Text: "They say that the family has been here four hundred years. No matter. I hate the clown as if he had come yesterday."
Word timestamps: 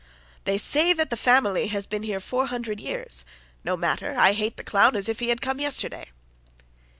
"They 0.45 0.57
say 0.57 0.93
that 0.93 1.11
the 1.11 1.15
family 1.15 1.67
has 1.67 1.85
been 1.85 2.01
here 2.01 2.19
four 2.19 2.47
hundred 2.47 2.79
years. 2.79 3.23
No 3.63 3.77
matter. 3.77 4.15
I 4.17 4.33
hate 4.33 4.57
the 4.57 4.63
clown 4.63 4.95
as 4.95 5.07
if 5.07 5.19
he 5.19 5.29
had 5.29 5.41
come 5.41 5.59
yesterday." 5.59 6.07